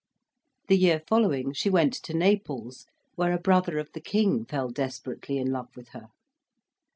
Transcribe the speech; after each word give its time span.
The 0.67 0.77
year 0.79 1.03
following 1.07 1.53
she 1.53 1.69
went 1.69 1.93
to 1.93 2.13
Naples, 2.17 2.87
where 3.13 3.31
a 3.33 3.37
brother 3.37 3.77
of 3.77 3.91
the 3.93 4.01
King 4.01 4.45
fell 4.45 4.71
desperately 4.71 5.37
in 5.37 5.51
love 5.51 5.67
with 5.75 5.89
her. 5.89 6.07